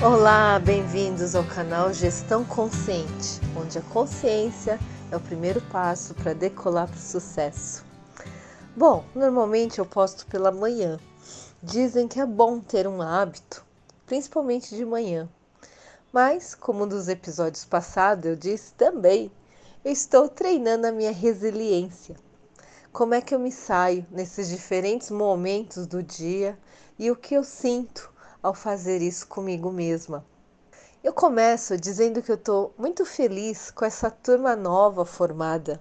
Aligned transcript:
Olá, 0.00 0.60
bem-vindos 0.60 1.34
ao 1.34 1.42
canal 1.42 1.92
Gestão 1.92 2.44
Consciente, 2.44 3.40
onde 3.60 3.78
a 3.78 3.82
consciência 3.82 4.78
é 5.10 5.16
o 5.16 5.20
primeiro 5.20 5.60
passo 5.72 6.14
para 6.14 6.32
decolar 6.32 6.86
para 6.86 6.96
o 6.96 7.00
sucesso. 7.00 7.84
Bom, 8.76 9.04
normalmente 9.12 9.80
eu 9.80 9.84
posto 9.84 10.24
pela 10.26 10.52
manhã. 10.52 11.00
Dizem 11.60 12.06
que 12.06 12.20
é 12.20 12.24
bom 12.24 12.60
ter 12.60 12.86
um 12.86 13.02
hábito, 13.02 13.66
principalmente 14.06 14.76
de 14.76 14.84
manhã. 14.84 15.28
Mas, 16.12 16.54
como 16.54 16.86
nos 16.86 17.08
episódios 17.08 17.64
passados 17.64 18.24
eu 18.24 18.36
disse 18.36 18.74
também, 18.74 19.32
eu 19.84 19.90
estou 19.90 20.28
treinando 20.28 20.86
a 20.86 20.92
minha 20.92 21.10
resiliência. 21.10 22.14
Como 22.92 23.14
é 23.14 23.20
que 23.20 23.34
eu 23.34 23.40
me 23.40 23.50
saio 23.50 24.06
nesses 24.12 24.48
diferentes 24.48 25.10
momentos 25.10 25.88
do 25.88 26.04
dia 26.04 26.56
e 26.96 27.10
o 27.10 27.16
que 27.16 27.34
eu 27.34 27.42
sinto 27.42 28.16
ao 28.42 28.54
fazer 28.54 29.02
isso 29.02 29.26
comigo 29.26 29.70
mesma. 29.70 30.24
Eu 31.02 31.12
começo 31.12 31.76
dizendo 31.76 32.22
que 32.22 32.30
eu 32.30 32.36
estou 32.36 32.74
muito 32.76 33.04
feliz 33.04 33.70
com 33.70 33.84
essa 33.84 34.10
turma 34.10 34.56
nova 34.56 35.04
formada. 35.04 35.80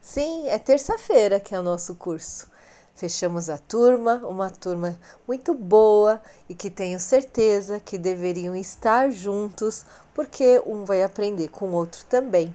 Sim, 0.00 0.48
é 0.48 0.58
terça-feira 0.58 1.38
que 1.38 1.54
é 1.54 1.60
o 1.60 1.62
nosso 1.62 1.94
curso. 1.94 2.48
Fechamos 2.94 3.48
a 3.48 3.58
turma, 3.58 4.16
uma 4.26 4.50
turma 4.50 4.98
muito 5.26 5.54
boa 5.54 6.20
e 6.48 6.54
que 6.54 6.68
tenho 6.68 6.98
certeza 6.98 7.78
que 7.78 7.96
deveriam 7.96 8.56
estar 8.56 9.10
juntos, 9.10 9.86
porque 10.12 10.60
um 10.66 10.84
vai 10.84 11.04
aprender 11.04 11.48
com 11.48 11.68
o 11.68 11.74
outro 11.74 12.04
também. 12.06 12.52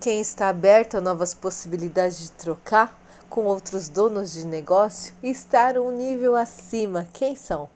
Quem 0.00 0.20
está 0.20 0.48
aberto 0.48 0.96
a 0.96 1.00
novas 1.00 1.34
possibilidades 1.34 2.18
de 2.18 2.32
trocar 2.32 2.98
com 3.28 3.44
outros 3.44 3.88
donos 3.90 4.32
de 4.32 4.46
negócio 4.46 5.14
e 5.22 5.30
estar 5.30 5.76
um 5.78 5.90
nível 5.90 6.34
acima, 6.34 7.06
quem 7.12 7.36
são? 7.36 7.68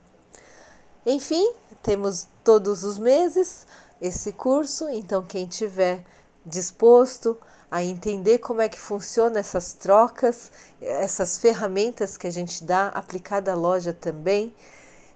Enfim, 1.09 1.53
temos 1.81 2.27
todos 2.43 2.83
os 2.83 2.97
meses 2.97 3.65
esse 4.01 4.33
curso, 4.33 4.89
então 4.89 5.23
quem 5.23 5.47
tiver 5.47 6.03
disposto 6.45 7.37
a 7.71 7.81
entender 7.81 8.39
como 8.39 8.59
é 8.59 8.67
que 8.67 8.77
funciona 8.77 9.39
essas 9.39 9.71
trocas, 9.71 10.51
essas 10.81 11.37
ferramentas 11.37 12.17
que 12.17 12.27
a 12.27 12.29
gente 12.29 12.61
dá 12.61 12.89
aplicada 12.89 13.53
à 13.53 13.55
loja 13.55 13.93
também, 13.93 14.53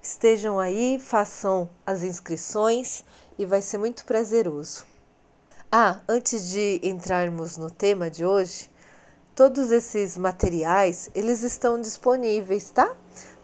estejam 0.02 0.62
aí, 0.62 0.97
façam 0.97 1.69
as 1.86 2.03
inscrições 2.03 3.03
e 3.38 3.45
vai 3.45 3.62
ser 3.62 3.78
muito 3.78 4.06
prazeroso. 4.06 4.86
Ah, 5.69 6.00
antes 6.08 6.47
de 6.52 6.80
entrarmos 6.84 7.58
no 7.58 7.69
tema 7.69 8.09
de 8.09 8.25
hoje, 8.25 8.72
todos 9.36 9.72
esses 9.72 10.16
materiais, 10.16 11.09
eles 11.14 11.44
estão 11.44 11.81
disponíveis, 11.81 12.69
tá? 12.69 12.95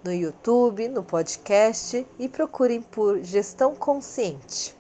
No 0.04 0.14
YouTube, 0.14 0.88
no 0.88 1.04
podcast 1.04 2.06
e 2.20 2.30
procurem 2.30 2.82
por 2.82 3.22
Gestão 3.24 3.76
Consciente. 3.76 4.76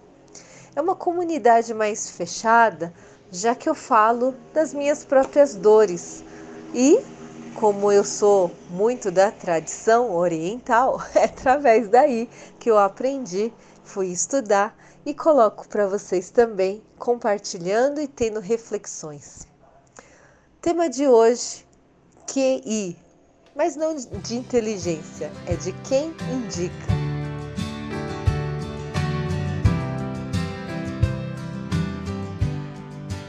É 0.75 0.81
uma 0.81 0.95
comunidade 0.95 1.73
mais 1.73 2.09
fechada, 2.09 2.93
já 3.31 3.55
que 3.55 3.67
eu 3.67 3.75
falo 3.75 4.35
das 4.53 4.73
minhas 4.73 5.03
próprias 5.03 5.55
dores 5.55 6.23
e, 6.73 6.99
como 7.55 7.91
eu 7.91 8.03
sou 8.03 8.51
muito 8.69 9.09
da 9.09 9.31
tradição 9.31 10.15
oriental, 10.15 11.01
é 11.15 11.25
através 11.25 11.89
daí 11.89 12.29
que 12.59 12.69
eu 12.69 12.77
aprendi, 12.77 13.51
fui 13.83 14.07
estudar 14.07 14.77
e 15.05 15.13
coloco 15.13 15.67
para 15.67 15.87
vocês 15.87 16.29
também, 16.29 16.83
compartilhando 16.99 17.99
e 17.99 18.07
tendo 18.07 18.39
reflexões. 18.39 19.47
Tema 20.61 20.89
de 20.89 21.07
hoje: 21.07 21.65
QI 22.27 23.06
mas 23.57 23.75
não 23.75 23.95
de 23.95 24.35
inteligência, 24.35 25.31
é 25.47 25.55
de 25.55 25.73
quem 25.81 26.13
indica. 26.31 26.87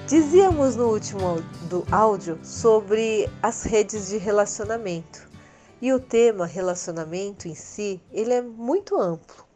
Dizíamos 0.06 0.76
no 0.76 0.90
último 0.90 1.40
do 1.70 1.82
áudio 1.90 2.38
sobre 2.44 3.28
as 3.42 3.62
redes 3.62 4.08
de 4.08 4.18
relacionamento. 4.18 5.26
E 5.80 5.92
o 5.92 6.00
tema 6.00 6.44
relacionamento 6.44 7.48
em 7.48 7.54
si, 7.54 8.00
ele 8.12 8.34
é 8.34 8.42
muito 8.42 9.00
amplo. 9.00 9.46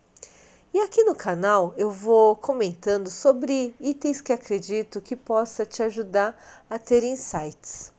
E 0.73 0.81
aqui 0.81 1.05
no 1.05 1.15
canal 1.15 1.75
eu 1.77 1.91
vou 1.91 2.35
comentando 2.35 3.11
sobre 3.11 3.75
itens 3.79 4.23
que 4.23 4.33
acredito 4.33 5.03
que 5.03 5.17
possa 5.17 5.67
te 5.67 5.83
ajudar 5.83 6.35
a 6.71 6.79
ter 6.79 7.03
insights. 7.03 7.93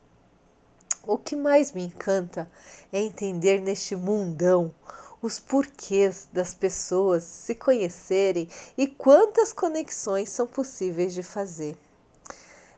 O 1.06 1.18
que 1.18 1.36
mais 1.36 1.72
me 1.72 1.84
encanta 1.84 2.50
é 2.90 2.98
entender 2.98 3.60
neste 3.60 3.94
mundão 3.94 4.74
os 5.20 5.38
porquês 5.38 6.26
das 6.32 6.54
pessoas 6.54 7.24
se 7.24 7.54
conhecerem 7.54 8.48
e 8.76 8.86
quantas 8.86 9.52
conexões 9.52 10.30
são 10.30 10.46
possíveis 10.46 11.12
de 11.12 11.22
fazer. 11.22 11.76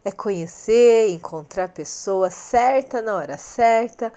É 0.05 0.11
conhecer, 0.11 1.09
encontrar 1.11 1.69
pessoa 1.69 2.29
certa 2.29 3.01
na 3.01 3.15
hora 3.15 3.39
certa. 3.39 4.13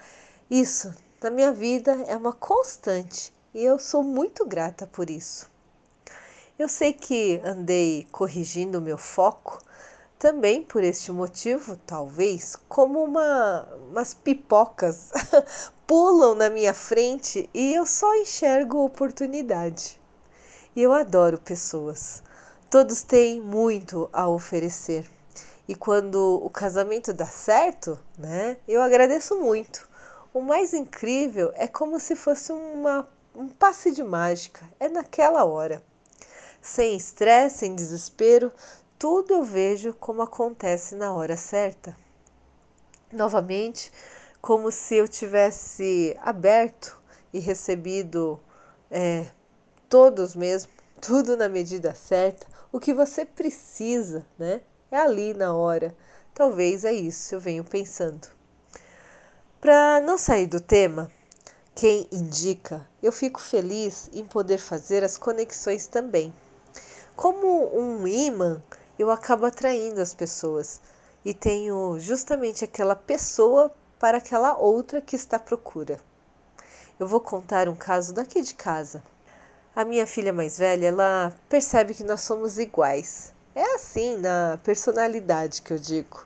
Isso, 0.50 0.92
na 1.22 1.30
minha 1.30 1.52
vida, 1.52 1.92
é 2.08 2.16
uma 2.16 2.32
constante 2.32 3.32
e 3.54 3.62
eu 3.64 3.78
sou 3.78 4.02
muito 4.02 4.44
grata 4.44 4.88
por 4.88 5.08
isso. 5.08 5.48
Eu 6.58 6.68
sei 6.68 6.92
que 6.92 7.40
andei 7.44 8.08
corrigindo 8.10 8.78
o 8.78 8.82
meu 8.82 8.98
foco 8.98 9.60
também 10.20 10.62
por 10.62 10.84
este 10.84 11.10
motivo, 11.10 11.78
talvez, 11.86 12.54
como 12.68 13.02
uma, 13.02 13.66
umas 13.88 14.12
pipocas 14.12 15.10
pulam 15.86 16.34
na 16.34 16.50
minha 16.50 16.74
frente 16.74 17.48
e 17.54 17.72
eu 17.72 17.86
só 17.86 18.14
enxergo 18.16 18.84
oportunidade. 18.84 19.98
E 20.76 20.82
eu 20.82 20.92
adoro 20.92 21.38
pessoas. 21.38 22.22
Todos 22.68 23.02
têm 23.02 23.40
muito 23.40 24.10
a 24.12 24.28
oferecer. 24.28 25.10
E 25.66 25.74
quando 25.74 26.38
o 26.44 26.50
casamento 26.50 27.14
dá 27.14 27.26
certo, 27.26 27.98
né, 28.18 28.58
eu 28.68 28.82
agradeço 28.82 29.40
muito. 29.40 29.88
O 30.34 30.42
mais 30.42 30.74
incrível 30.74 31.50
é 31.54 31.66
como 31.66 31.98
se 31.98 32.14
fosse 32.14 32.52
uma, 32.52 33.08
um 33.34 33.48
passe 33.48 33.90
de 33.90 34.04
mágica, 34.04 34.68
é 34.78 34.86
naquela 34.86 35.46
hora. 35.46 35.82
Sem 36.60 36.94
estresse, 36.94 37.60
sem 37.60 37.74
desespero, 37.74 38.52
tudo 39.00 39.32
eu 39.32 39.42
vejo 39.42 39.94
como 39.94 40.20
acontece 40.20 40.94
na 40.94 41.10
hora 41.14 41.34
certa. 41.34 41.96
Novamente, 43.10 43.90
como 44.42 44.70
se 44.70 44.94
eu 44.96 45.08
tivesse 45.08 46.14
aberto 46.20 47.00
e 47.32 47.38
recebido 47.38 48.38
é, 48.90 49.24
todos 49.88 50.36
mesmo, 50.36 50.70
tudo 51.00 51.34
na 51.34 51.48
medida 51.48 51.94
certa, 51.94 52.46
o 52.70 52.78
que 52.78 52.92
você 52.92 53.24
precisa, 53.24 54.22
né? 54.38 54.60
É 54.90 54.98
ali 54.98 55.32
na 55.32 55.54
hora. 55.54 55.96
Talvez 56.34 56.84
é 56.84 56.92
isso, 56.92 57.34
eu 57.34 57.40
venho 57.40 57.64
pensando. 57.64 58.28
Para 59.62 60.02
não 60.02 60.18
sair 60.18 60.46
do 60.46 60.60
tema, 60.60 61.10
quem 61.74 62.06
indica, 62.12 62.86
eu 63.02 63.12
fico 63.12 63.40
feliz 63.40 64.10
em 64.12 64.26
poder 64.26 64.58
fazer 64.58 65.02
as 65.02 65.16
conexões 65.16 65.86
também. 65.86 66.34
Como 67.16 67.74
um 67.74 68.06
imã, 68.06 68.62
eu 69.00 69.10
acabo 69.10 69.46
atraindo 69.46 69.98
as 69.98 70.12
pessoas 70.12 70.78
e 71.24 71.32
tenho 71.32 71.98
justamente 71.98 72.64
aquela 72.64 72.94
pessoa 72.94 73.74
para 73.98 74.18
aquela 74.18 74.58
outra 74.58 75.00
que 75.00 75.16
está 75.16 75.38
à 75.38 75.40
procura. 75.40 75.98
Eu 76.98 77.08
vou 77.08 77.18
contar 77.18 77.66
um 77.66 77.74
caso 77.74 78.12
daqui 78.12 78.42
de 78.42 78.54
casa. 78.54 79.02
A 79.74 79.86
minha 79.86 80.06
filha 80.06 80.34
mais 80.34 80.58
velha, 80.58 80.88
ela 80.88 81.32
percebe 81.48 81.94
que 81.94 82.04
nós 82.04 82.20
somos 82.20 82.58
iguais. 82.58 83.32
É 83.54 83.74
assim 83.74 84.18
na 84.18 84.58
personalidade 84.62 85.62
que 85.62 85.72
eu 85.72 85.78
digo. 85.78 86.22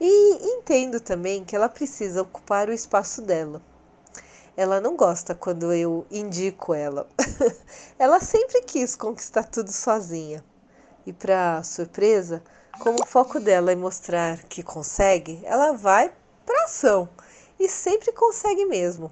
E 0.00 0.54
entendo 0.56 0.98
também 0.98 1.44
que 1.44 1.54
ela 1.54 1.68
precisa 1.68 2.22
ocupar 2.22 2.68
o 2.68 2.72
espaço 2.72 3.22
dela. 3.22 3.62
Ela 4.56 4.80
não 4.80 4.96
gosta 4.96 5.36
quando 5.36 5.72
eu 5.72 6.04
indico 6.10 6.74
ela. 6.74 7.08
ela 7.96 8.18
sempre 8.18 8.62
quis 8.62 8.96
conquistar 8.96 9.44
tudo 9.44 9.70
sozinha. 9.70 10.42
E 11.08 11.12
para 11.14 11.62
surpresa, 11.62 12.42
como 12.80 13.02
o 13.02 13.06
foco 13.06 13.40
dela 13.40 13.72
é 13.72 13.74
mostrar 13.74 14.42
que 14.42 14.62
consegue, 14.62 15.40
ela 15.42 15.72
vai 15.72 16.12
para 16.44 16.64
ação 16.64 17.08
e 17.58 17.66
sempre 17.66 18.12
consegue 18.12 18.66
mesmo. 18.66 19.10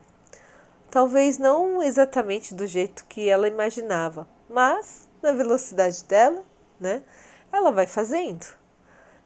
Talvez 0.90 1.38
não 1.38 1.82
exatamente 1.82 2.52
do 2.52 2.66
jeito 2.66 3.06
que 3.06 3.31
ela 3.31 3.48
imaginava, 3.48 4.28
mas 4.46 5.08
na 5.22 5.32
velocidade 5.32 6.04
dela, 6.04 6.44
né? 6.78 7.02
Ela 7.50 7.72
vai 7.72 7.87
fazendo. 7.87 8.44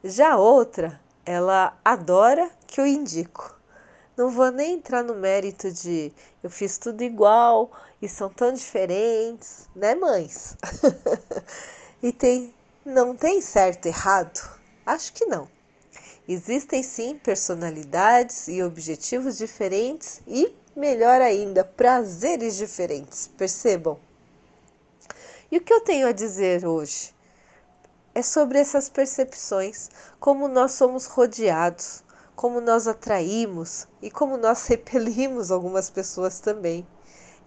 Já 0.01 0.37
outra, 0.37 0.97
ela 1.25 1.77
adora 1.83 2.49
que 2.65 2.79
eu 2.79 2.87
indico. 2.87 3.59
Não 4.15 4.29
vou 4.29 4.49
nem 4.49 4.75
entrar 4.75 5.03
no 5.03 5.15
mérito 5.15 5.69
de 5.69 6.13
eu 6.41 6.49
fiz 6.49 6.77
tudo 6.77 7.01
igual 7.01 7.69
e 8.01 8.07
são 8.07 8.29
tão 8.29 8.53
diferentes, 8.53 9.67
né, 9.75 9.93
mães? 9.93 10.55
e 12.01 12.13
tem 12.13 12.53
não 12.85 13.15
tem 13.15 13.41
certo 13.41 13.85
e 13.85 13.89
errado? 13.89 14.59
Acho 14.85 15.13
que 15.13 15.25
não. 15.25 15.47
Existem 16.27 16.81
sim 16.81 17.15
personalidades 17.15 18.47
e 18.47 18.63
objetivos 18.63 19.37
diferentes 19.37 20.21
e, 20.27 20.55
melhor 20.75 21.21
ainda, 21.21 21.63
prazeres 21.63 22.55
diferentes, 22.55 23.27
percebam? 23.27 23.99
E 25.51 25.57
o 25.57 25.61
que 25.61 25.73
eu 25.73 25.81
tenho 25.81 26.07
a 26.07 26.11
dizer 26.11 26.65
hoje? 26.65 27.13
É 28.15 28.21
sobre 28.21 28.57
essas 28.57 28.89
percepções, 28.89 29.89
como 30.19 30.47
nós 30.47 30.71
somos 30.71 31.05
rodeados, 31.05 32.03
como 32.35 32.59
nós 32.59 32.87
atraímos 32.87 33.87
e 34.01 34.09
como 34.09 34.37
nós 34.37 34.65
repelimos 34.67 35.51
algumas 35.51 35.89
pessoas 35.89 36.39
também. 36.39 36.87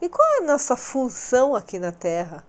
E 0.01 0.09
qual 0.09 0.35
é 0.35 0.39
a 0.39 0.47
nossa 0.47 0.77
função 0.77 1.57
aqui 1.57 1.79
na 1.79 1.91
Terra? 1.91 2.45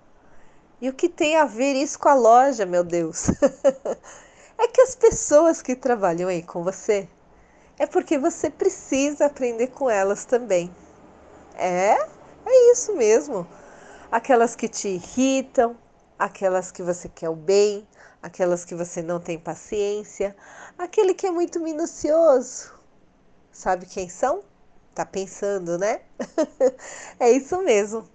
E 0.85 0.89
o 0.89 0.93
que 0.93 1.09
tem 1.09 1.35
a 1.35 1.45
ver 1.45 1.73
isso 1.73 1.97
com 1.97 2.09
a 2.09 2.13
loja, 2.13 2.63
meu 2.63 2.83
Deus? 2.83 3.29
é 4.55 4.67
que 4.67 4.81
as 4.81 4.93
pessoas 4.93 5.59
que 5.59 5.75
trabalham 5.75 6.29
aí 6.29 6.43
com 6.43 6.63
você 6.63 7.09
é 7.79 7.87
porque 7.87 8.19
você 8.19 8.51
precisa 8.51 9.25
aprender 9.25 9.69
com 9.69 9.89
elas 9.89 10.25
também. 10.25 10.69
É, 11.55 11.93
é 12.45 12.71
isso 12.71 12.95
mesmo. 12.95 13.47
Aquelas 14.11 14.55
que 14.55 14.67
te 14.67 14.89
irritam, 14.89 15.75
aquelas 16.19 16.71
que 16.71 16.83
você 16.83 17.09
quer 17.09 17.29
o 17.29 17.35
bem, 17.35 17.87
aquelas 18.21 18.63
que 18.63 18.75
você 18.75 19.01
não 19.01 19.19
tem 19.19 19.39
paciência, 19.39 20.35
aquele 20.77 21.15
que 21.15 21.25
é 21.25 21.31
muito 21.31 21.59
minucioso. 21.59 22.71
Sabe 23.51 23.87
quem 23.87 24.07
são? 24.07 24.43
Tá 24.93 25.03
pensando, 25.03 25.79
né? 25.79 26.01
é 27.19 27.31
isso 27.31 27.59
mesmo. 27.63 28.07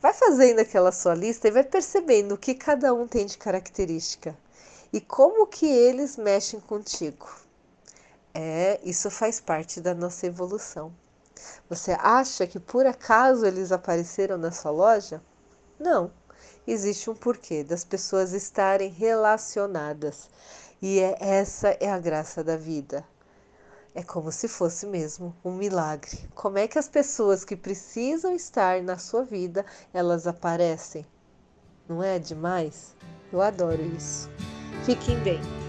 Vai 0.00 0.14
fazendo 0.14 0.60
aquela 0.60 0.92
sua 0.92 1.14
lista 1.14 1.46
e 1.46 1.50
vai 1.50 1.62
percebendo 1.62 2.32
o 2.32 2.38
que 2.38 2.54
cada 2.54 2.94
um 2.94 3.06
tem 3.06 3.26
de 3.26 3.36
característica 3.36 4.34
e 4.90 4.98
como 4.98 5.46
que 5.46 5.66
eles 5.66 6.16
mexem 6.16 6.58
contigo. 6.58 7.28
É, 8.32 8.80
isso 8.82 9.10
faz 9.10 9.40
parte 9.40 9.78
da 9.78 9.94
nossa 9.94 10.26
evolução. 10.26 10.90
Você 11.68 11.92
acha 12.00 12.46
que 12.46 12.58
por 12.58 12.86
acaso 12.86 13.44
eles 13.44 13.72
apareceram 13.72 14.38
na 14.38 14.50
sua 14.50 14.70
loja? 14.70 15.22
Não. 15.78 16.10
Existe 16.66 17.10
um 17.10 17.14
porquê 17.14 17.62
das 17.62 17.84
pessoas 17.84 18.32
estarem 18.32 18.90
relacionadas. 18.90 20.30
E 20.80 20.98
é, 20.98 21.16
essa 21.20 21.76
é 21.78 21.90
a 21.90 21.98
graça 21.98 22.42
da 22.42 22.56
vida. 22.56 23.04
É 23.94 24.02
como 24.02 24.30
se 24.30 24.46
fosse 24.46 24.86
mesmo 24.86 25.34
um 25.44 25.52
milagre. 25.52 26.16
Como 26.34 26.58
é 26.58 26.68
que 26.68 26.78
as 26.78 26.88
pessoas 26.88 27.44
que 27.44 27.56
precisam 27.56 28.34
estar 28.34 28.82
na 28.82 28.98
sua 28.98 29.24
vida, 29.24 29.66
elas 29.92 30.26
aparecem? 30.26 31.04
Não 31.88 32.02
é 32.02 32.18
demais? 32.18 32.94
Eu 33.32 33.42
adoro 33.42 33.82
isso. 33.96 34.30
Fiquem 34.84 35.18
bem. 35.20 35.59